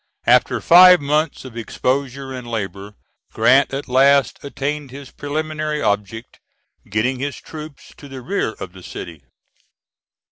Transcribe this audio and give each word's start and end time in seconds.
After 0.25 0.59
five 0.61 0.99
months 0.99 1.45
of 1.45 1.55
exposure 1.55 2.33
and 2.33 2.49
labor 2.49 2.95
Grant 3.33 3.71
at 3.71 3.87
last 3.87 4.43
attained 4.43 4.89
his 4.89 5.11
preliminary 5.11 5.79
object, 5.79 6.39
getting 6.89 7.19
his 7.19 7.35
troops 7.35 7.93
to 7.97 8.07
the 8.07 8.23
rear 8.23 8.53
of 8.53 8.73
the 8.73 8.81
city. 8.81 9.21